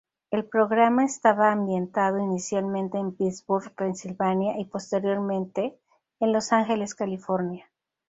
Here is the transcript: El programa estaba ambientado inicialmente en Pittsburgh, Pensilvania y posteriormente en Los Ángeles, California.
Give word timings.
El 0.31 0.45
programa 0.45 1.03
estaba 1.05 1.51
ambientado 1.51 2.17
inicialmente 2.17 2.97
en 2.97 3.11
Pittsburgh, 3.15 3.71
Pensilvania 3.75 4.57
y 4.59 4.65
posteriormente 4.65 5.77
en 6.19 6.33
Los 6.33 6.51
Ángeles, 6.53 6.95
California. 6.95 7.69